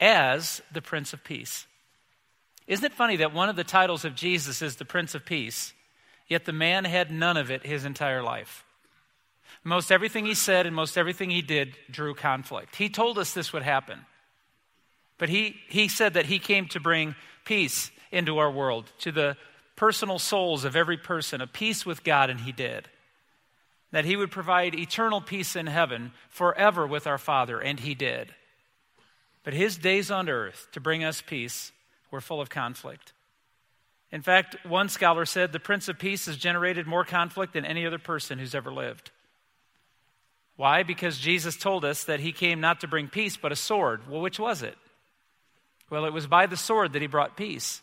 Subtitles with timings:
[0.00, 1.66] as the Prince of Peace.
[2.66, 5.72] Isn't it funny that one of the titles of Jesus is the Prince of Peace,
[6.28, 8.64] yet the man had none of it his entire life?
[9.64, 12.76] Most everything he said and most everything he did drew conflict.
[12.76, 14.00] He told us this would happen.
[15.18, 19.36] But he, he said that he came to bring peace into our world, to the
[19.76, 22.88] personal souls of every person, a peace with God, and he did.
[23.92, 28.34] That he would provide eternal peace in heaven forever with our Father, and he did.
[29.44, 31.72] But his days on earth to bring us peace
[32.12, 33.12] were full of conflict.
[34.12, 37.86] In fact, one scholar said the Prince of Peace has generated more conflict than any
[37.86, 39.10] other person who's ever lived.
[40.56, 40.82] Why?
[40.82, 44.08] Because Jesus told us that he came not to bring peace, but a sword.
[44.08, 44.76] Well, which was it?
[45.88, 47.80] Well, it was by the sword that he brought peace,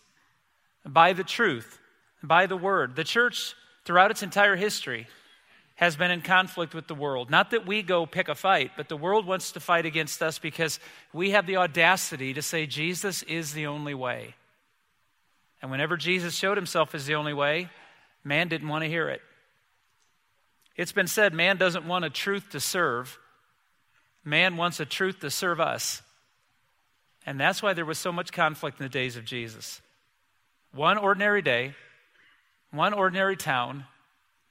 [0.86, 1.80] by the truth,
[2.22, 2.96] by the word.
[2.96, 5.08] The church, throughout its entire history,
[5.80, 7.30] has been in conflict with the world.
[7.30, 10.38] Not that we go pick a fight, but the world wants to fight against us
[10.38, 10.78] because
[11.14, 14.36] we have the audacity to say Jesus is the only way.
[15.62, 17.70] And whenever Jesus showed himself as the only way,
[18.26, 19.22] man didn't want to hear it.
[20.76, 23.18] It's been said man doesn't want a truth to serve,
[24.26, 26.02] man wants a truth to serve us.
[27.26, 29.80] And that's why there was so much conflict in the days of Jesus.
[30.74, 31.74] One ordinary day,
[32.72, 33.86] one ordinary town,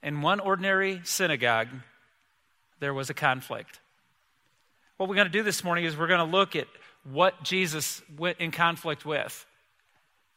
[0.01, 1.67] in one ordinary synagogue,
[2.79, 3.79] there was a conflict.
[4.97, 6.67] What we're going to do this morning is we're going to look at
[7.03, 9.45] what Jesus went in conflict with.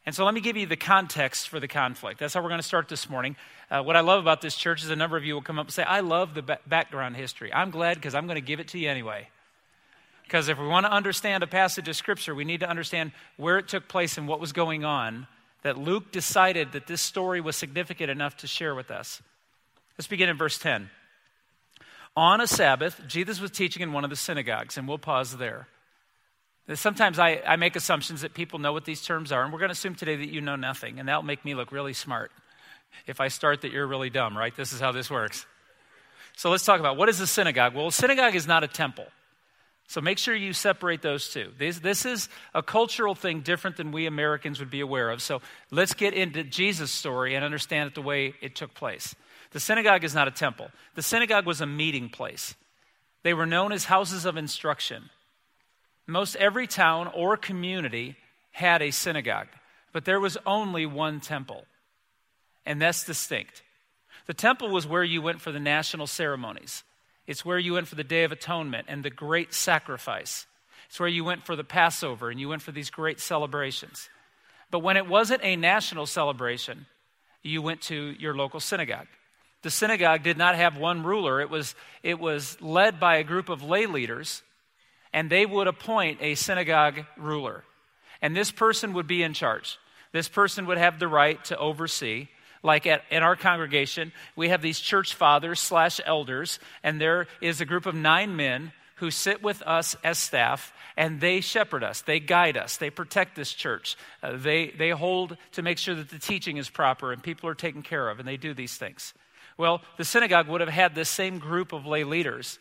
[0.05, 2.19] And so let me give you the context for the conflict.
[2.19, 3.37] That's how we're going to start this morning.
[3.71, 5.67] Uh, what I love about this church is a number of you will come up
[5.67, 7.53] and say, I love the ba- background history.
[7.53, 9.29] I'm glad because I'm going to give it to you anyway.
[10.25, 13.59] Because if we want to understand a passage of Scripture, we need to understand where
[13.59, 15.29] it took place and what was going on,
[15.63, 19.23] that Luke decided that this story was significant enough to share with us.
[19.99, 20.91] Let's begin in verse 10.
[22.17, 25.67] On a Sabbath, Jesus was teaching in one of the synagogues, and we'll pause there.
[26.75, 29.71] Sometimes I, I make assumptions that people know what these terms are, and we're going
[29.71, 32.31] to assume today that you know nothing, and that'll make me look really smart
[33.07, 34.55] if I start that you're really dumb, right?
[34.55, 35.47] This is how this works.
[36.37, 37.75] So let's talk about what is a synagogue?
[37.75, 39.07] Well, a synagogue is not a temple.
[39.89, 41.53] So make sure you separate those two.
[41.59, 45.21] This, this is a cultural thing different than we Americans would be aware of.
[45.21, 49.15] So let's get into Jesus' story and understand it the way it took place.
[49.53, 52.55] The synagogue is not a temple, the synagogue was a meeting place.
[53.23, 55.11] They were known as houses of instruction.
[56.09, 58.17] Most every town or community
[58.51, 59.47] had a synagogue,
[59.93, 61.65] but there was only one temple,
[62.67, 63.63] and that's distinct.
[64.27, 66.83] The temple was where you went for the national ceremonies.
[67.27, 70.47] It's where you went for the Day of Atonement and the great sacrifice.
[70.89, 74.09] It's where you went for the Passover and you went for these great celebrations.
[74.71, 76.87] But when it wasn't a national celebration,
[77.43, 79.07] you went to your local synagogue.
[79.63, 83.49] The synagogue did not have one ruler, it was, it was led by a group
[83.49, 84.43] of lay leaders,
[85.13, 87.65] and they would appoint a synagogue ruler.
[88.21, 89.79] And this person would be in charge.
[90.13, 92.29] This person would have the right to oversee.
[92.63, 97.61] Like at, in our congregation, we have these church fathers slash elders, and there is
[97.61, 102.03] a group of nine men who sit with us as staff and they shepherd us
[102.03, 106.09] they guide us they protect this church uh, they, they hold to make sure that
[106.09, 109.13] the teaching is proper and people are taken care of and they do these things
[109.63, 112.59] well, the synagogue would have had this same group of lay leaders,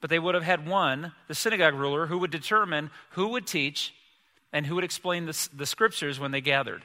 [0.00, 3.92] but they would have had one, the synagogue ruler, who would determine who would teach
[4.50, 6.82] and who would explain the, the scriptures when they gathered.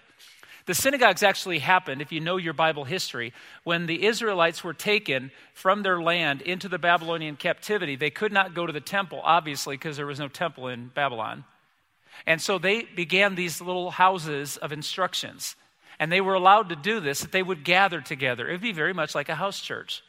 [0.66, 3.32] The synagogues actually happened, if you know your Bible history,
[3.64, 7.96] when the Israelites were taken from their land into the Babylonian captivity.
[7.96, 11.46] They could not go to the temple, obviously, because there was no temple in Babylon.
[12.28, 15.56] And so they began these little houses of instructions.
[16.04, 18.46] And they were allowed to do this, that they would gather together.
[18.46, 20.04] It would be very much like a house church.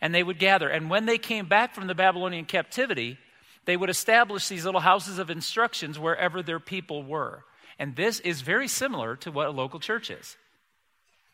[0.00, 0.68] And they would gather.
[0.68, 3.18] And when they came back from the Babylonian captivity,
[3.64, 7.42] they would establish these little houses of instructions wherever their people were.
[7.76, 10.36] And this is very similar to what a local church is.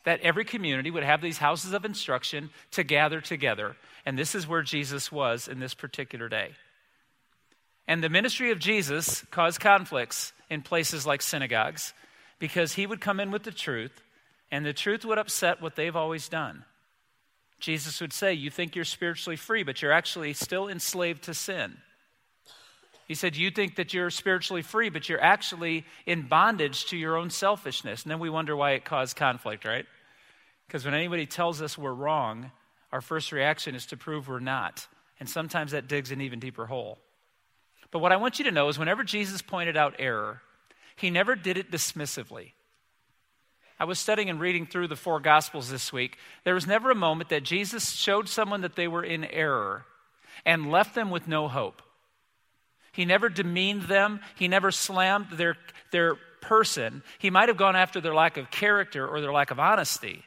[0.04, 3.76] That every community would have these houses of instruction to gather together.
[4.06, 6.52] And this is where Jesus was in this particular day.
[7.86, 11.92] And the ministry of Jesus caused conflicts in places like synagogues
[12.38, 14.02] because he would come in with the truth,
[14.50, 16.64] and the truth would upset what they've always done.
[17.58, 21.78] Jesus would say, You think you're spiritually free, but you're actually still enslaved to sin.
[23.06, 27.16] He said, You think that you're spiritually free, but you're actually in bondage to your
[27.16, 28.02] own selfishness.
[28.02, 29.86] And then we wonder why it caused conflict, right?
[30.66, 32.52] Because when anybody tells us we're wrong,
[32.92, 34.86] our first reaction is to prove we're not.
[35.18, 36.98] And sometimes that digs an even deeper hole.
[37.90, 40.42] But what I want you to know is whenever Jesus pointed out error,
[40.98, 42.52] he never did it dismissively.
[43.80, 46.18] I was studying and reading through the four Gospels this week.
[46.44, 49.84] There was never a moment that Jesus showed someone that they were in error
[50.44, 51.82] and left them with no hope.
[52.92, 55.56] He never demeaned them, he never slammed their,
[55.92, 57.02] their person.
[57.18, 60.24] He might have gone after their lack of character or their lack of honesty,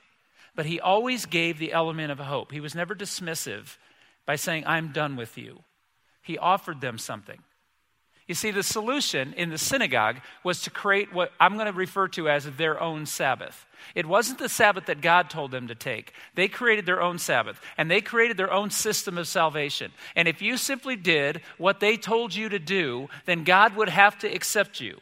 [0.56, 2.52] but he always gave the element of hope.
[2.52, 3.78] He was never dismissive
[4.26, 5.64] by saying, I'm done with you.
[6.22, 7.40] He offered them something.
[8.32, 12.08] You see, the solution in the synagogue was to create what I'm going to refer
[12.08, 13.68] to as their own Sabbath.
[13.94, 16.14] It wasn't the Sabbath that God told them to take.
[16.34, 19.92] They created their own Sabbath, and they created their own system of salvation.
[20.16, 24.18] And if you simply did what they told you to do, then God would have
[24.20, 25.02] to accept you.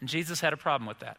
[0.00, 1.16] And Jesus had a problem with that.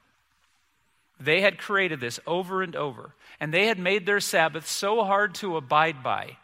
[1.21, 5.35] They had created this over and over, and they had made their Sabbath so hard
[5.35, 6.35] to abide by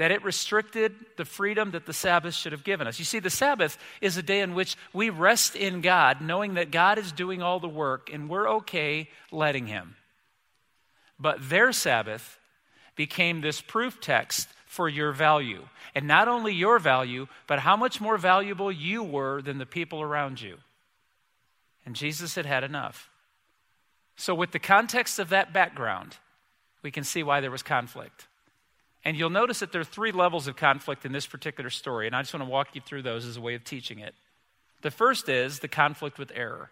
[0.00, 2.98] that it restricted the freedom that the Sabbath should have given us.
[2.98, 6.70] You see, the Sabbath is a day in which we rest in God, knowing that
[6.70, 9.96] God is doing all the work and we're okay letting Him.
[11.18, 12.38] But their Sabbath
[12.96, 15.64] became this proof text for your value.
[15.94, 20.00] And not only your value, but how much more valuable you were than the people
[20.00, 20.56] around you.
[21.84, 23.10] And Jesus had had enough.
[24.16, 26.16] So, with the context of that background,
[26.80, 28.28] we can see why there was conflict.
[29.04, 32.14] And you'll notice that there are three levels of conflict in this particular story, and
[32.14, 34.14] I just want to walk you through those as a way of teaching it.
[34.82, 36.70] The first is the conflict with error.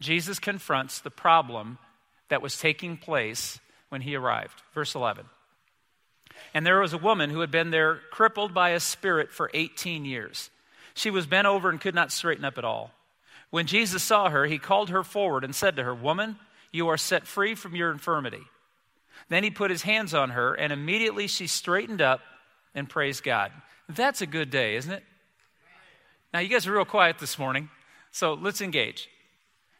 [0.00, 1.78] Jesus confronts the problem
[2.28, 4.62] that was taking place when he arrived.
[4.74, 5.26] Verse 11.
[6.52, 10.04] And there was a woman who had been there crippled by a spirit for 18
[10.04, 10.50] years.
[10.94, 12.92] She was bent over and could not straighten up at all.
[13.50, 16.36] When Jesus saw her, he called her forward and said to her, Woman,
[16.72, 18.42] you are set free from your infirmity.
[19.28, 22.20] Then he put his hands on her, and immediately she straightened up
[22.74, 23.52] and praised God.
[23.88, 25.02] That's a good day, isn't it?
[26.32, 27.68] Now, you guys are real quiet this morning,
[28.10, 29.08] so let's engage.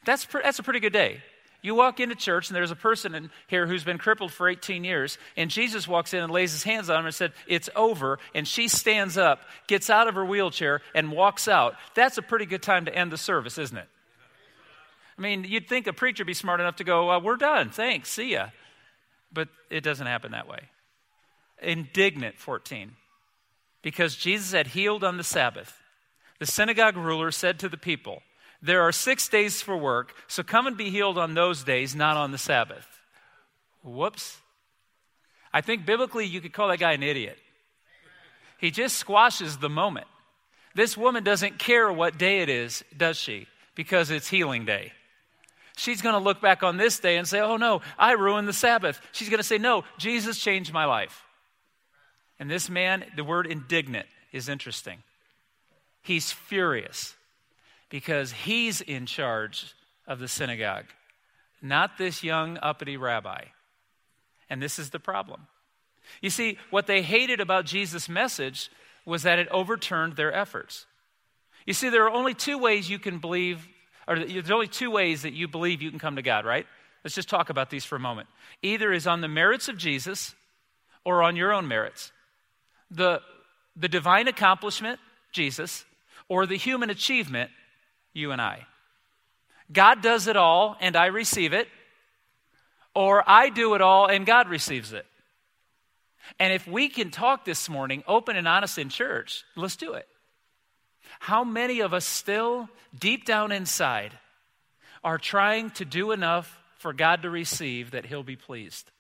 [0.05, 1.23] That's, pre- that's a pretty good day.
[1.63, 4.85] You walk into church, and there's a person in here who's been crippled for 18
[4.85, 8.19] years, and Jesus walks in and lays his hands on her and said, It's over.
[8.35, 11.77] And she stands up, gets out of her wheelchair, and walks out.
[11.95, 13.89] That's a pretty good time to end the service, isn't it?
[15.17, 17.71] I mean, you'd think a preacher be smart enough to go, well, We're done.
[17.71, 18.11] Thanks.
[18.11, 18.49] See ya.
[19.35, 20.61] But it doesn't happen that way.
[21.61, 22.93] Indignant, 14.
[23.83, 25.83] Because Jesus had healed on the Sabbath.
[26.39, 28.23] The synagogue ruler said to the people,
[28.63, 32.17] There are six days for work, so come and be healed on those days, not
[32.17, 32.87] on the Sabbath.
[33.83, 34.39] Whoops.
[35.53, 37.39] I think biblically you could call that guy an idiot.
[38.59, 40.07] He just squashes the moment.
[40.75, 43.47] This woman doesn't care what day it is, does she?
[43.75, 44.93] Because it's healing day.
[45.77, 48.53] She's going to look back on this day and say, Oh no, I ruined the
[48.53, 49.01] Sabbath.
[49.13, 51.25] She's going to say, No, Jesus changed my life.
[52.39, 54.99] And this man, the word indignant is interesting.
[56.03, 57.15] He's furious
[57.89, 59.75] because he's in charge
[60.07, 60.87] of the synagogue,
[61.63, 63.45] not this young uppity rabbi.
[64.51, 65.47] And this is the problem.
[66.21, 68.71] You see, what they hated about Jesus' message
[69.07, 70.87] was that it overturned their efforts.
[71.67, 73.67] You see, there are only two ways you can believe
[74.07, 76.67] or there's only two ways that you believe you can come to God, right?
[77.03, 78.29] Let's just talk about these for a moment.
[78.63, 80.35] Either is on the merits of Jesus
[81.05, 82.13] or on your own merits.
[82.91, 83.21] The,
[83.77, 85.01] the divine accomplishment,
[85.33, 85.85] Jesus,
[86.29, 87.51] or the human achievement,
[88.13, 88.67] you and I.
[89.73, 91.69] God does it all and I receive it,
[92.95, 95.07] or I do it all and God receives it.
[96.39, 100.09] And if we can talk this morning, open and honest in church, let's do it.
[101.21, 102.69] How many of us still,
[102.99, 104.19] deep down inside,
[105.03, 108.91] are trying to do enough for God to receive that He'll be pleased.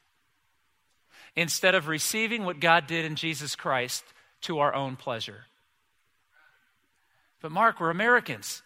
[1.36, 4.04] Instead of receiving what God did in Jesus Christ
[4.42, 5.44] to our own pleasure.
[7.42, 8.62] But, Mark, we're Americans.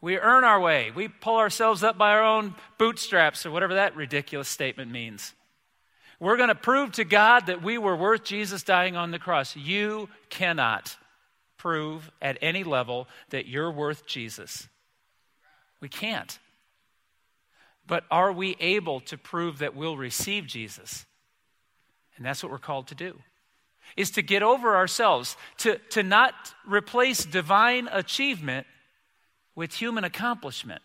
[0.00, 0.90] We earn our way.
[0.94, 5.32] We pull ourselves up by our own bootstraps, or whatever that ridiculous statement means.
[6.18, 9.54] We're going to prove to God that we were worth Jesus dying on the cross.
[9.54, 10.96] You cannot
[11.64, 14.68] prove at any level that you're worth Jesus.
[15.80, 16.38] We can't.
[17.86, 21.06] But are we able to prove that we'll receive Jesus?
[22.18, 23.18] And that's what we're called to do.
[23.96, 26.34] Is to get over ourselves, to, to not
[26.66, 28.66] replace divine achievement
[29.54, 30.82] with human accomplishment.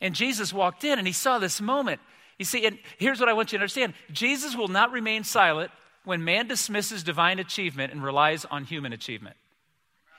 [0.00, 2.00] And Jesus walked in and he saw this moment.
[2.38, 5.70] You see, and here's what I want you to understand Jesus will not remain silent
[6.04, 9.36] when man dismisses divine achievement and relies on human achievement.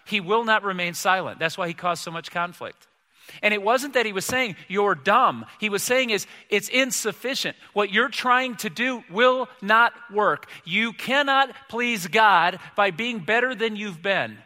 [0.06, 1.40] He will not remain silent.
[1.40, 2.88] That's why he caused so much conflict.
[3.42, 5.46] And it wasn't that he was saying, you're dumb.
[5.60, 7.56] He was saying is, it's insufficient.
[7.74, 10.48] What you're trying to do will not work.
[10.66, 14.38] You cannot please God by being better than you've been.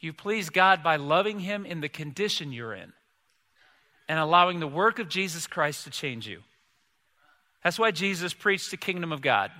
[0.00, 2.92] You please God by loving Him in the condition you're in
[4.08, 6.42] and allowing the work of Jesus Christ to change you.
[7.64, 9.50] That's why Jesus preached the kingdom of God.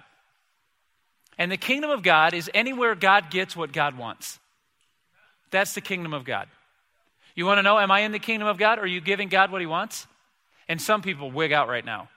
[1.39, 4.39] And the kingdom of God is anywhere God gets what God wants.
[5.51, 6.49] That's the kingdom of God.
[7.35, 8.79] You want to know, am I in the kingdom of God?
[8.79, 10.07] Are you giving God what He wants?
[10.69, 12.09] And some people wig out right now.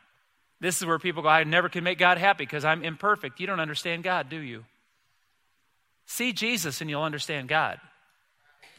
[0.60, 3.40] This is where people go, I never can make God happy because I'm imperfect.
[3.40, 4.66] You don't understand God, do you?
[6.06, 7.80] See Jesus and you'll understand God.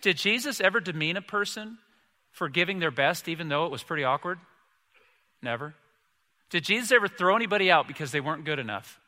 [0.02, 1.78] Did Jesus ever demean a person
[2.32, 4.38] for giving their best, even though it was pretty awkward?
[5.42, 5.74] Never.
[6.50, 8.99] Did Jesus ever throw anybody out because they weren't good enough?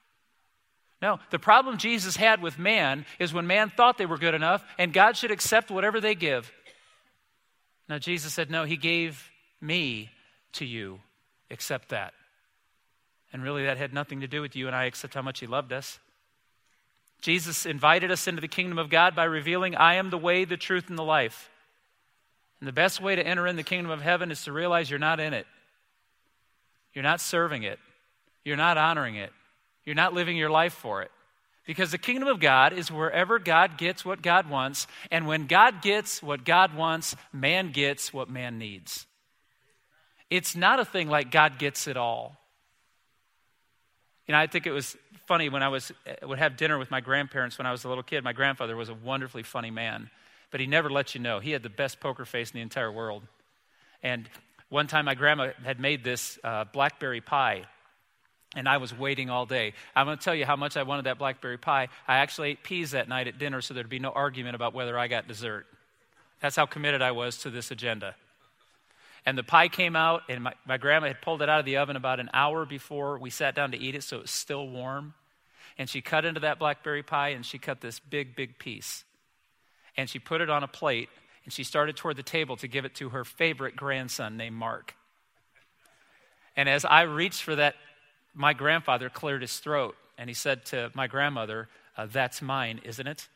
[1.02, 1.18] No.
[1.30, 4.92] The problem Jesus had with man is when man thought they were good enough and
[4.92, 6.50] God should accept whatever they give.
[7.88, 9.28] Now, Jesus said, No, He gave
[9.60, 10.10] me
[10.52, 11.00] to you.
[11.50, 12.14] Accept that.
[13.32, 15.46] And really, that had nothing to do with you and I except how much He
[15.48, 15.98] loved us.
[17.20, 20.56] Jesus invited us into the kingdom of God by revealing, I am the way, the
[20.56, 21.50] truth, and the life.
[22.60, 24.98] And the best way to enter in the kingdom of heaven is to realize you're
[24.98, 25.46] not in it.
[26.94, 27.80] You're not serving it.
[28.44, 29.32] You're not honoring it.
[29.84, 31.10] You're not living your life for it.
[31.66, 34.86] Because the kingdom of God is wherever God gets what God wants.
[35.10, 39.06] And when God gets what God wants, man gets what man needs.
[40.28, 42.36] It's not a thing like God gets it all.
[44.26, 44.96] You know, I think it was
[45.26, 47.88] funny when I was, uh, would have dinner with my grandparents when I was a
[47.88, 48.24] little kid.
[48.24, 50.10] My grandfather was a wonderfully funny man,
[50.50, 51.38] but he never let you know.
[51.38, 53.22] He had the best poker face in the entire world.
[54.02, 54.28] And
[54.68, 57.64] one time my grandma had made this uh, blackberry pie,
[58.54, 59.72] and I was waiting all day.
[59.96, 61.88] I'm going to tell you how much I wanted that blackberry pie.
[62.06, 64.98] I actually ate peas that night at dinner so there'd be no argument about whether
[64.98, 65.66] I got dessert.
[66.40, 68.14] That's how committed I was to this agenda.
[69.24, 71.76] And the pie came out, and my, my grandma had pulled it out of the
[71.76, 74.68] oven about an hour before we sat down to eat it, so it was still
[74.68, 75.14] warm.
[75.78, 79.04] And she cut into that blackberry pie, and she cut this big, big piece.
[79.96, 81.08] And she put it on a plate,
[81.44, 84.94] and she started toward the table to give it to her favorite grandson named Mark.
[86.56, 87.76] And as I reached for that,
[88.34, 93.06] my grandfather cleared his throat, and he said to my grandmother, uh, That's mine, isn't
[93.06, 93.28] it?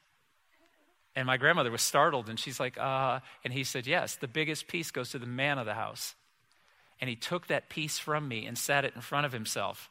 [1.14, 4.68] And my grandmother was startled, and she's like, uh, and he said, Yes, the biggest
[4.68, 6.14] piece goes to the man of the house.
[7.00, 9.90] And he took that piece from me and sat it in front of himself.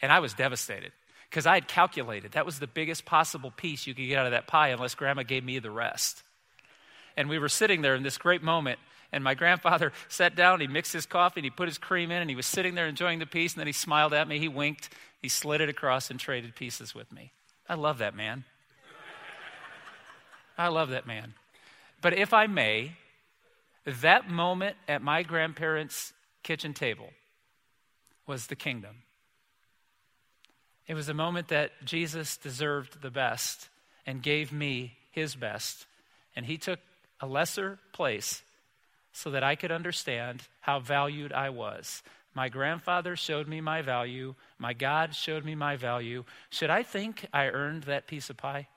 [0.00, 0.92] And I was devastated
[1.30, 4.32] because I had calculated that was the biggest possible piece you could get out of
[4.32, 6.22] that pie unless grandma gave me the rest.
[7.16, 8.78] And we were sitting there in this great moment,
[9.12, 12.20] and my grandfather sat down, he mixed his coffee, and he put his cream in,
[12.20, 14.48] and he was sitting there enjoying the piece, and then he smiled at me, he
[14.48, 17.32] winked, he slid it across and traded pieces with me.
[17.68, 18.44] I love that man.
[20.58, 21.34] I love that man.
[22.00, 22.92] But if I may,
[23.84, 27.10] that moment at my grandparents' kitchen table
[28.26, 29.02] was the kingdom.
[30.86, 33.68] It was a moment that Jesus deserved the best
[34.06, 35.86] and gave me his best.
[36.34, 36.78] And he took
[37.20, 38.42] a lesser place
[39.16, 42.02] so that I could understand how valued I was.
[42.34, 44.34] My grandfather showed me my value.
[44.58, 46.24] My God showed me my value.
[46.50, 48.68] Should I think I earned that piece of pie?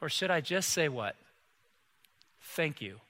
[0.00, 1.14] Or should I just say what?
[2.40, 3.00] Thank you.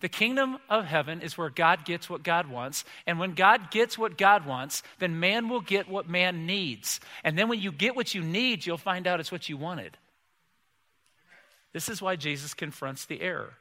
[0.00, 2.86] The kingdom of heaven is where God gets what God wants.
[3.06, 6.98] And when God gets what God wants, then man will get what man needs.
[7.22, 9.98] And then when you get what you need, you'll find out it's what you wanted.
[11.74, 13.52] This is why Jesus confronts the error.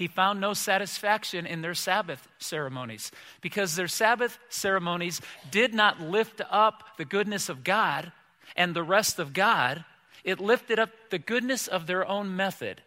[0.00, 6.40] He found no satisfaction in their Sabbath ceremonies because their Sabbath ceremonies did not lift
[6.50, 8.10] up the goodness of God
[8.56, 9.84] and the rest of God,
[10.24, 12.80] it lifted up the goodness of their own method.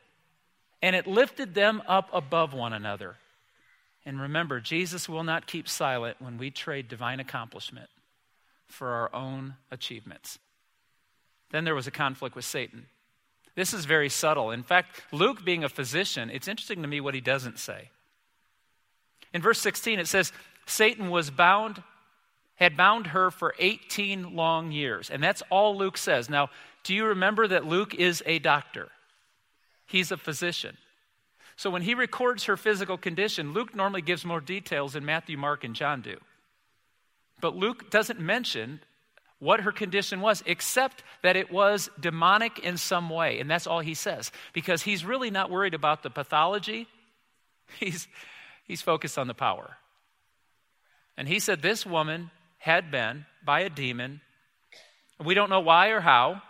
[0.81, 3.17] and it lifted them up above one another.
[4.07, 7.91] And remember, Jesus will not keep silent when we trade divine accomplishment
[8.65, 10.39] for our own achievements.
[11.51, 12.87] Then there was a conflict with Satan.
[13.55, 14.51] This is very subtle.
[14.51, 17.89] In fact, Luke, being a physician, it's interesting to me what he doesn't say.
[19.33, 20.31] In verse 16, it says,
[20.65, 21.83] Satan was bound,
[22.55, 25.09] had bound her for 18 long years.
[25.09, 26.29] And that's all Luke says.
[26.29, 26.49] Now,
[26.83, 28.89] do you remember that Luke is a doctor?
[29.85, 30.77] He's a physician.
[31.55, 35.63] So when he records her physical condition, Luke normally gives more details than Matthew, Mark,
[35.63, 36.17] and John do.
[37.39, 38.79] But Luke doesn't mention
[39.43, 43.39] what her condition was, except that it was demonic in some way.
[43.39, 46.87] And that's all he says, because he's really not worried about the pathology,
[47.79, 48.07] he's,
[48.63, 49.77] he's focused on the power.
[51.17, 54.21] And he said this woman had been by a demon.
[55.23, 56.41] We don't know why or how,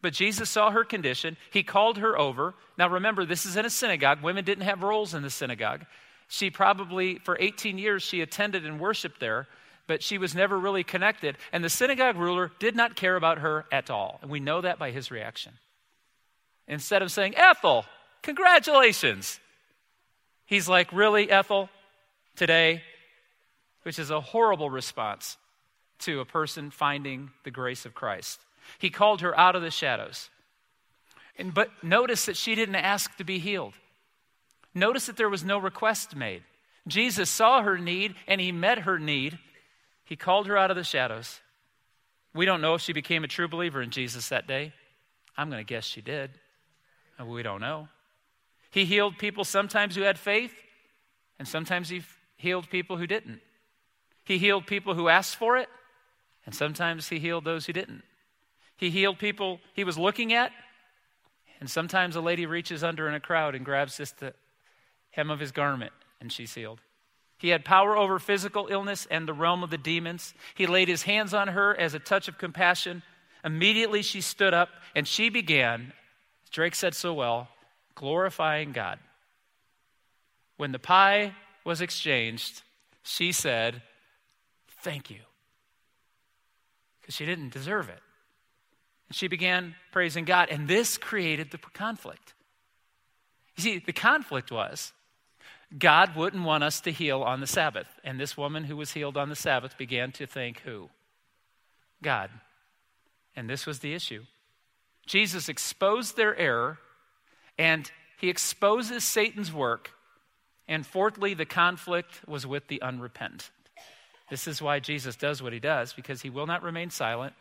[0.00, 1.36] but Jesus saw her condition.
[1.50, 2.54] He called her over.
[2.78, 4.22] Now remember, this is in a synagogue.
[4.22, 5.84] Women didn't have roles in the synagogue.
[6.28, 9.48] She probably, for 18 years, she attended and worshiped there,
[9.88, 11.36] but she was never really connected.
[11.50, 14.20] And the synagogue ruler did not care about her at all.
[14.22, 15.54] And we know that by his reaction.
[16.68, 17.84] Instead of saying, Ethel,
[18.22, 19.40] congratulations,
[20.46, 21.70] he's like, Really, Ethel,
[22.36, 22.82] today?
[23.82, 25.38] Which is a horrible response
[26.00, 28.38] to a person finding the grace of Christ.
[28.78, 30.28] He called her out of the shadows.
[31.38, 33.74] And, but notice that she didn't ask to be healed.
[34.74, 36.42] Notice that there was no request made.
[36.86, 39.38] Jesus saw her need and he met her need.
[40.08, 41.40] He called her out of the shadows.
[42.32, 44.72] We don't know if she became a true believer in Jesus that day.
[45.36, 46.30] I'm going to guess she did.
[47.20, 47.88] Uh, we don't know.
[48.70, 50.54] He healed people sometimes who had faith,
[51.38, 52.02] and sometimes he
[52.38, 53.42] healed people who didn't.
[54.24, 55.68] He healed people who asked for it,
[56.46, 58.02] and sometimes he healed those who didn't.
[58.78, 60.52] He healed people he was looking at.
[61.60, 64.32] And sometimes a lady reaches under in a crowd and grabs just the
[65.10, 66.80] hem of his garment and she's healed.
[67.38, 70.34] He had power over physical illness and the realm of the demons.
[70.54, 73.02] He laid his hands on her as a touch of compassion.
[73.44, 75.92] Immediately she stood up and she began,
[76.50, 77.48] Drake said so well,
[77.94, 78.98] glorifying God.
[80.56, 81.34] When the pie
[81.64, 82.62] was exchanged,
[83.04, 83.82] she said,
[84.82, 85.20] Thank you.
[87.00, 88.00] Because she didn't deserve it.
[89.08, 92.34] And she began praising God, and this created the conflict.
[93.56, 94.92] You see, the conflict was
[95.76, 97.88] God wouldn't want us to heal on the Sabbath.
[98.02, 100.88] And this woman who was healed on the Sabbath began to think who?
[102.02, 102.30] God.
[103.36, 104.24] And this was the issue.
[105.04, 106.78] Jesus exposed their error,
[107.58, 109.90] and he exposes Satan's work.
[110.66, 113.50] And fourthly, the conflict was with the unrepentant.
[114.30, 117.34] This is why Jesus does what he does, because he will not remain silent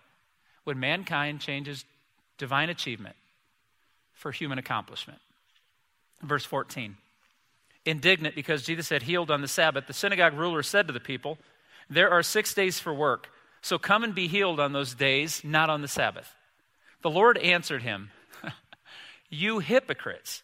[0.64, 1.86] when mankind changes
[2.38, 3.16] divine achievement
[4.14, 5.20] for human accomplishment.
[6.22, 6.98] Verse 14.
[7.88, 11.38] Indignant because Jesus had healed on the Sabbath, the synagogue ruler said to the people,
[11.90, 13.30] There are six days for work,
[13.62, 16.36] so come and be healed on those days, not on the Sabbath.
[17.02, 18.12] The Lord answered him,
[19.30, 20.44] You hypocrites!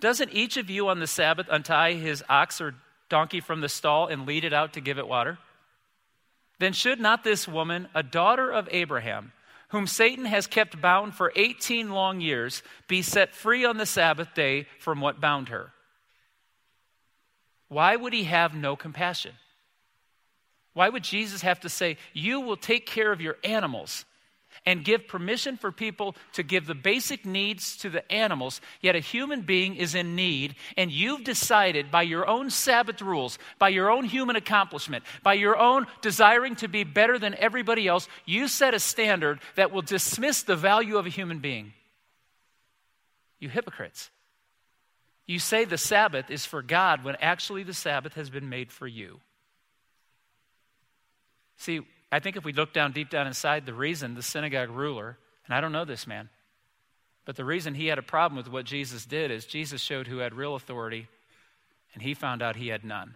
[0.00, 2.76] Doesn't each of you on the Sabbath untie his ox or
[3.08, 5.38] donkey from the stall and lead it out to give it water?
[6.58, 9.32] Then should not this woman, a daughter of Abraham,
[9.68, 14.34] whom Satan has kept bound for 18 long years, be set free on the Sabbath
[14.34, 15.72] day from what bound her?
[17.70, 19.32] Why would he have no compassion?
[20.74, 24.04] Why would Jesus have to say, You will take care of your animals
[24.66, 29.00] and give permission for people to give the basic needs to the animals, yet a
[29.00, 33.88] human being is in need, and you've decided by your own Sabbath rules, by your
[33.88, 38.74] own human accomplishment, by your own desiring to be better than everybody else, you set
[38.74, 41.72] a standard that will dismiss the value of a human being.
[43.38, 44.10] You hypocrites.
[45.30, 48.88] You say the Sabbath is for God when actually the Sabbath has been made for
[48.88, 49.20] you.
[51.56, 55.18] See, I think if we look down deep down inside, the reason the synagogue ruler,
[55.46, 56.30] and I don't know this man,
[57.24, 60.18] but the reason he had a problem with what Jesus did is Jesus showed who
[60.18, 61.06] had real authority,
[61.94, 63.14] and he found out he had none.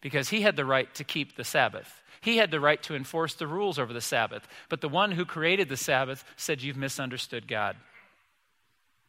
[0.00, 2.02] Because he had the right to keep the Sabbath.
[2.22, 4.48] He had the right to enforce the rules over the Sabbath.
[4.70, 7.76] But the one who created the Sabbath said, You've misunderstood God.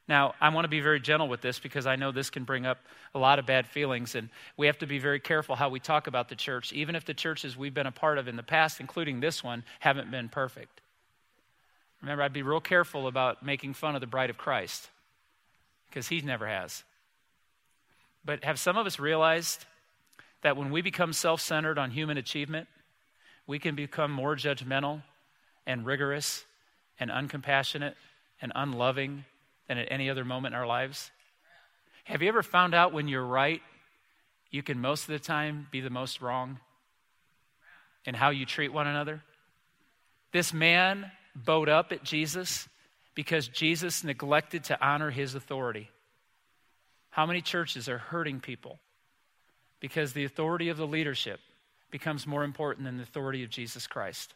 [0.07, 2.65] Now, I want to be very gentle with this because I know this can bring
[2.65, 2.79] up
[3.13, 6.07] a lot of bad feelings, and we have to be very careful how we talk
[6.07, 8.79] about the church, even if the churches we've been a part of in the past,
[8.79, 10.79] including this one, haven't been perfect.
[12.01, 14.89] Remember, I'd be real careful about making fun of the bride of Christ
[15.89, 16.83] because he never has.
[18.23, 19.65] But have some of us realized
[20.41, 22.67] that when we become self centered on human achievement,
[23.45, 25.01] we can become more judgmental
[25.65, 26.45] and rigorous
[26.99, 27.95] and uncompassionate
[28.41, 29.25] and unloving
[29.67, 31.11] than at any other moment in our lives?
[32.05, 33.61] Have you ever found out when you're right,
[34.49, 36.59] you can most of the time be the most wrong
[38.05, 39.21] in how you treat one another?
[40.31, 42.67] This man bowed up at Jesus
[43.13, 45.89] because Jesus neglected to honor his authority.
[47.09, 48.79] How many churches are hurting people
[49.79, 51.39] because the authority of the leadership
[51.91, 54.33] becomes more important than the authority of Jesus Christ?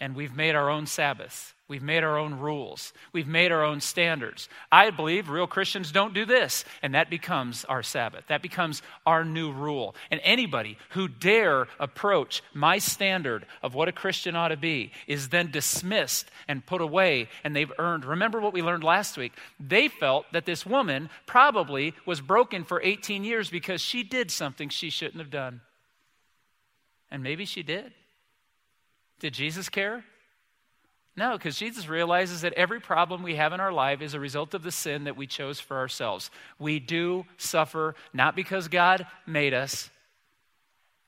[0.00, 1.54] And we've made our own Sabbaths.
[1.70, 2.92] We've made our own rules.
[3.12, 4.48] We've made our own standards.
[4.72, 8.26] I believe real Christians don't do this, and that becomes our Sabbath.
[8.26, 9.94] That becomes our new rule.
[10.10, 15.28] And anybody who dare approach my standard of what a Christian ought to be is
[15.28, 18.04] then dismissed and put away, and they've earned.
[18.04, 19.32] Remember what we learned last week?
[19.60, 24.70] They felt that this woman probably was broken for 18 years because she did something
[24.70, 25.60] she shouldn't have done.
[27.12, 27.92] And maybe she did.
[29.20, 30.04] Did Jesus care?
[31.16, 34.54] No, because Jesus realizes that every problem we have in our life is a result
[34.54, 36.30] of the sin that we chose for ourselves.
[36.58, 39.90] We do suffer not because God made us,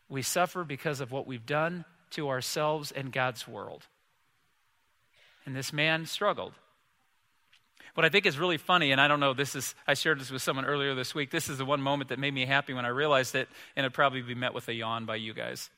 [0.09, 3.87] we suffer because of what we've done to ourselves and God's world.
[5.47, 6.53] And this man struggled.
[7.95, 10.31] What I think is really funny, and I don't know, this is, I shared this
[10.31, 11.31] with someone earlier this week.
[11.31, 13.95] This is the one moment that made me happy when I realized it, and it'd
[13.95, 15.71] probably be met with a yawn by you guys.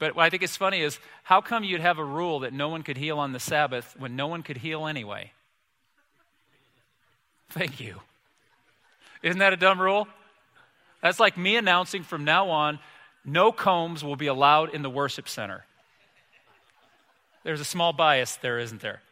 [0.00, 2.70] But what I think is funny is how come you'd have a rule that no
[2.70, 5.32] one could heal on the Sabbath when no one could heal anyway?
[7.50, 8.00] Thank you.
[9.22, 10.08] Isn't that a dumb rule?
[11.02, 12.78] That's like me announcing from now on
[13.26, 15.66] no combs will be allowed in the worship center.
[17.44, 19.02] There's a small bias there, isn't there?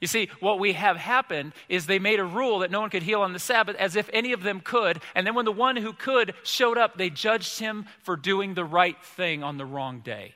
[0.00, 3.02] You see, what we have happened is they made a rule that no one could
[3.02, 5.00] heal on the Sabbath as if any of them could.
[5.14, 8.64] And then when the one who could showed up, they judged him for doing the
[8.64, 10.34] right thing on the wrong day.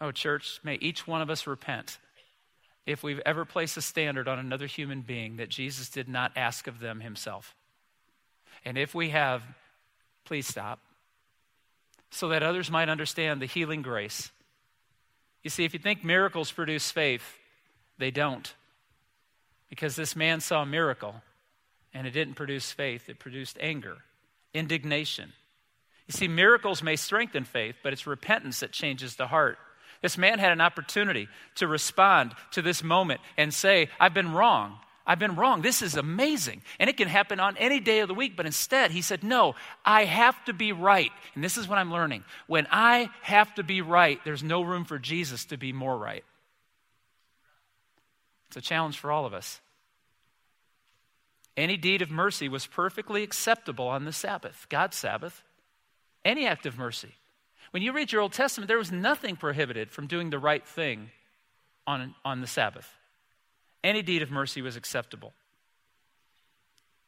[0.00, 1.98] Oh, church, may each one of us repent
[2.86, 6.66] if we've ever placed a standard on another human being that Jesus did not ask
[6.66, 7.56] of them himself.
[8.64, 9.42] And if we have,
[10.24, 10.78] please stop
[12.10, 14.30] so that others might understand the healing grace.
[15.42, 17.38] You see, if you think miracles produce faith,
[17.98, 18.54] they don't.
[19.68, 21.22] Because this man saw a miracle
[21.92, 23.98] and it didn't produce faith, it produced anger,
[24.52, 25.32] indignation.
[26.06, 29.58] You see, miracles may strengthen faith, but it's repentance that changes the heart.
[30.02, 34.78] This man had an opportunity to respond to this moment and say, I've been wrong.
[35.06, 35.62] I've been wrong.
[35.62, 36.62] This is amazing.
[36.78, 38.36] And it can happen on any day of the week.
[38.36, 39.54] But instead, he said, No,
[39.84, 41.10] I have to be right.
[41.34, 42.24] And this is what I'm learning.
[42.46, 46.24] When I have to be right, there's no room for Jesus to be more right.
[48.48, 49.60] It's a challenge for all of us.
[51.56, 55.42] Any deed of mercy was perfectly acceptable on the Sabbath, God's Sabbath.
[56.24, 57.14] Any act of mercy.
[57.70, 61.10] When you read your Old Testament, there was nothing prohibited from doing the right thing
[61.86, 62.88] on, on the Sabbath.
[63.82, 65.32] Any deed of mercy was acceptable.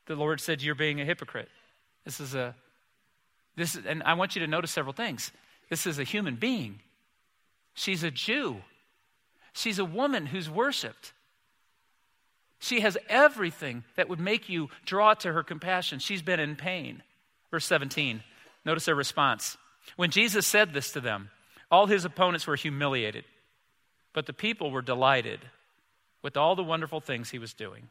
[0.06, 1.48] The Lord said, You're being a hypocrite.
[2.04, 2.54] This is a,
[3.56, 5.32] this is, and I want you to notice several things.
[5.70, 6.80] This is a human being.
[7.74, 8.58] She's a Jew.
[9.52, 11.12] She's a woman who's worshiped.
[12.58, 15.98] She has everything that would make you draw to her compassion.
[15.98, 17.02] She's been in pain.
[17.50, 18.22] Verse 17,
[18.64, 19.56] notice their response.
[19.96, 21.30] When Jesus said this to them,
[21.70, 23.24] all his opponents were humiliated,
[24.12, 25.40] but the people were delighted
[26.22, 27.88] with all the wonderful things he was doing.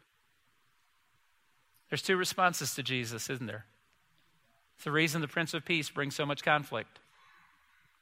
[1.89, 3.65] There's two responses to Jesus, isn't there?
[4.75, 6.99] It's the reason the Prince of Peace brings so much conflict.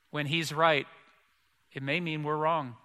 [0.09, 0.87] When he's right,
[1.73, 2.75] it may mean we're wrong.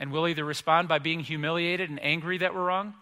[0.00, 2.94] And we'll either respond by being humiliated and angry that we're wrong,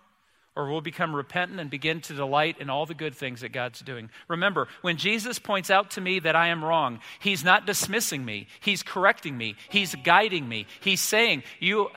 [0.56, 3.80] or we'll become repentant and begin to delight in all the good things that God's
[3.80, 4.10] doing.
[4.26, 8.48] Remember, when Jesus points out to me that I am wrong, he's not dismissing me,
[8.58, 10.66] he's correcting me, he's guiding me.
[10.80, 11.88] He's saying, You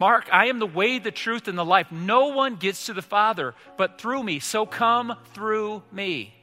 [0.00, 1.90] Mark, I am the way, the truth, and the life.
[1.92, 4.40] No one gets to the Father but through me.
[4.40, 6.34] So come through me.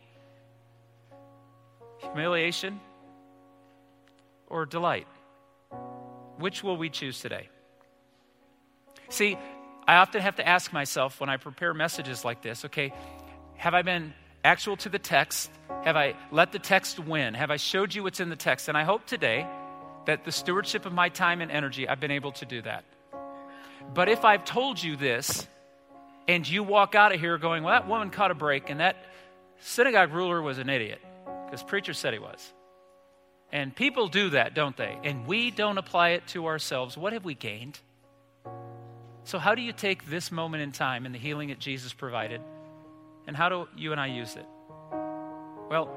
[2.00, 2.80] Humiliation
[4.48, 5.08] or delight?
[6.38, 7.50] Which will we choose today?
[9.14, 9.38] See,
[9.88, 12.92] I often have to ask myself when I prepare messages like this okay,
[13.58, 14.12] have I been
[14.44, 15.52] actual to the text?
[15.84, 17.36] Have I let the text win?
[17.36, 18.70] Have I showed you what's in the text?
[18.70, 19.46] And I hope today
[20.08, 22.86] that the stewardship of my time and energy, I've been able to do that.
[23.94, 25.48] But if I've told you this
[26.28, 28.98] and you walk out of here going, well, that woman caught a break and that
[29.60, 31.00] synagogue ruler was an idiot
[31.46, 32.52] because preacher said he was.
[33.52, 34.98] And people do that, don't they?
[35.04, 36.98] And we don't apply it to ourselves.
[36.98, 37.80] What have we gained?
[39.26, 42.42] So, how do you take this moment in time and the healing that Jesus provided,
[43.26, 44.46] and how do you and I use it?
[45.70, 45.90] Well,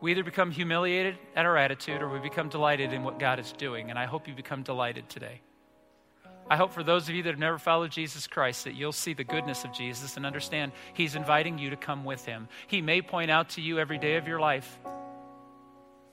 [0.00, 3.52] we either become humiliated at our attitude or we become delighted in what God is
[3.52, 5.42] doing, and I hope you become delighted today.
[6.48, 9.14] I hope for those of you that have never followed Jesus Christ that you'll see
[9.14, 12.48] the goodness of Jesus and understand He's inviting you to come with Him.
[12.66, 14.78] He may point out to you every day of your life.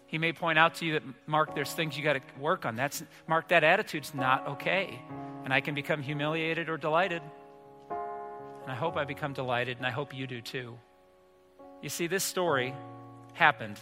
[0.07, 2.75] He may point out to you that, Mark, there's things you got to work on.
[2.75, 4.99] That's, Mark, that attitude's not okay.
[5.43, 7.21] And I can become humiliated or delighted.
[7.89, 10.77] And I hope I become delighted, and I hope you do too.
[11.81, 12.73] You see, this story
[13.33, 13.79] happened,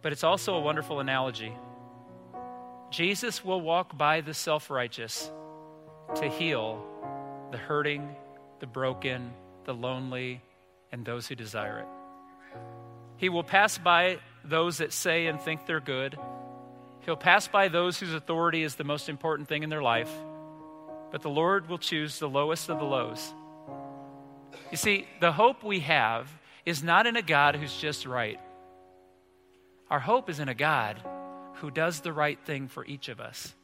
[0.00, 1.52] but it's also a wonderful analogy.
[2.90, 5.30] Jesus will walk by the self righteous
[6.16, 6.84] to heal
[7.50, 8.14] the hurting,
[8.60, 9.32] the broken,
[9.64, 10.40] the lonely,
[10.90, 12.58] and those who desire it.
[13.16, 16.18] He will pass by those that say and think they're good.
[17.00, 20.10] He'll pass by those whose authority is the most important thing in their life.
[21.10, 23.34] But the Lord will choose the lowest of the lows.
[24.70, 26.30] You see, the hope we have
[26.64, 28.40] is not in a God who's just right.
[29.90, 31.02] Our hope is in a God
[31.56, 33.54] who does the right thing for each of us.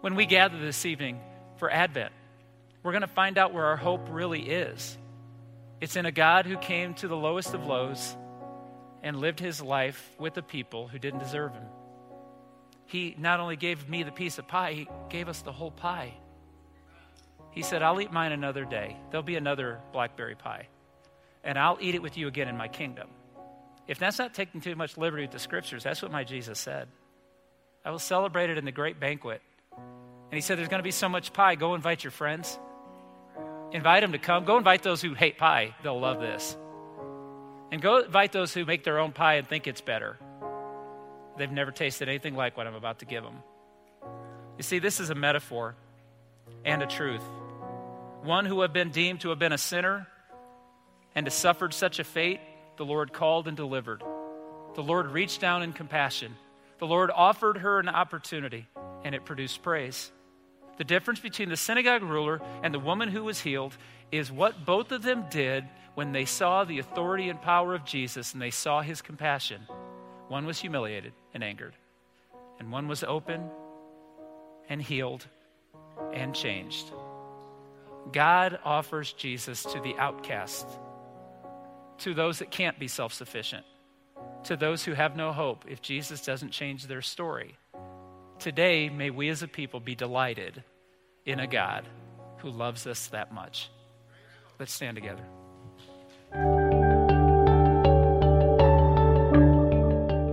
[0.00, 1.20] When we gather this evening
[1.56, 2.12] for Advent,
[2.82, 4.96] we're going to find out where our hope really is.
[5.80, 8.16] It's in a God who came to the lowest of lows
[9.02, 11.64] and lived his life with the people who didn't deserve him.
[12.86, 16.12] He not only gave me the piece of pie, he gave us the whole pie.
[17.50, 18.96] He said, I'll eat mine another day.
[19.10, 20.68] There'll be another blackberry pie.
[21.44, 23.08] And I'll eat it with you again in my kingdom.
[23.86, 26.88] If that's not taking too much liberty with the scriptures, that's what my Jesus said.
[27.84, 29.42] I will celebrate it in the great banquet.
[29.76, 31.56] And he said, There's going to be so much pie.
[31.56, 32.58] Go invite your friends.
[33.72, 34.44] Invite them to come.
[34.44, 35.74] Go invite those who hate pie.
[35.82, 36.56] They'll love this.
[37.72, 40.18] And go invite those who make their own pie and think it's better.
[41.38, 43.38] They've never tasted anything like what I'm about to give them.
[44.58, 45.74] You see, this is a metaphor
[46.66, 47.22] and a truth.
[48.22, 50.06] One who have been deemed to have been a sinner
[51.14, 52.40] and to suffered such a fate,
[52.76, 54.02] the Lord called and delivered.
[54.74, 56.36] The Lord reached down in compassion.
[56.78, 58.66] The Lord offered her an opportunity,
[59.02, 60.12] and it produced praise.
[60.82, 63.76] The difference between the synagogue ruler and the woman who was healed
[64.10, 65.64] is what both of them did
[65.94, 69.62] when they saw the authority and power of Jesus and they saw his compassion,
[70.26, 71.76] one was humiliated and angered,
[72.58, 73.48] and one was open
[74.68, 75.24] and healed
[76.12, 76.90] and changed.
[78.12, 80.66] God offers Jesus to the outcast,
[81.98, 83.64] to those that can't be self sufficient,
[84.42, 87.54] to those who have no hope if Jesus doesn't change their story.
[88.40, 90.64] Today, may we as a people be delighted
[91.26, 91.84] in a God
[92.38, 93.70] who loves us that much.
[94.58, 95.22] Let's stand together.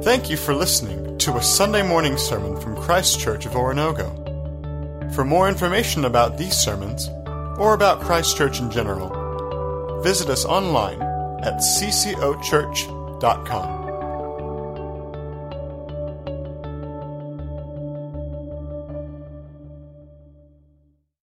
[0.03, 5.13] Thank you for listening to a Sunday morning sermon from Christ Church of Oronogo.
[5.13, 7.09] For more information about these sermons,
[7.59, 11.01] or about Christ Church in general, visit us online
[11.43, 13.78] at ccochurch.com.